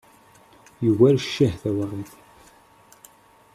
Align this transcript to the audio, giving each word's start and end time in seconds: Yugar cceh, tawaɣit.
Yugar 0.85 1.15
cceh, 1.23 1.55
tawaɣit. 1.61 2.11